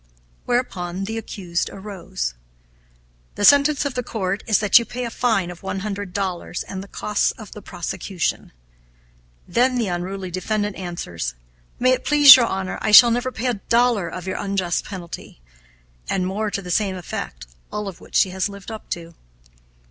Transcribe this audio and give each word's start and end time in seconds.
Whereupon 0.45 1.03
the 1.03 1.19
accused 1.19 1.69
arose. 1.71 2.33
"The 3.35 3.45
sentence 3.45 3.85
of 3.85 3.93
the 3.93 4.01
court 4.01 4.43
is 4.47 4.57
that 4.57 4.79
you 4.79 4.83
pay 4.83 5.05
a 5.05 5.11
fine 5.11 5.51
of 5.51 5.61
one 5.61 5.81
hundred 5.81 6.11
dollars 6.11 6.63
and 6.63 6.81
the 6.83 6.87
costs 6.87 7.29
of 7.33 7.51
the 7.51 7.61
prosecution." 7.61 8.51
Then 9.47 9.77
the 9.77 9.89
unruly 9.89 10.31
defendant 10.31 10.75
answers: 10.75 11.35
"May 11.77 11.91
it 11.91 12.03
please 12.03 12.35
your 12.35 12.47
Honor, 12.47 12.79
I 12.81 12.89
shall 12.89 13.11
never 13.11 13.31
pay 13.31 13.45
a 13.45 13.53
dollar 13.69 14.07
of 14.09 14.25
your 14.25 14.37
unjust 14.37 14.85
penalty," 14.85 15.39
and 16.09 16.25
more 16.25 16.49
to 16.49 16.63
the 16.63 16.71
same 16.71 16.95
effect, 16.95 17.45
all 17.71 17.87
of 17.87 18.01
which 18.01 18.15
she 18.15 18.31
has 18.31 18.49
lived 18.49 18.71
up 18.71 18.89
to. 18.89 19.13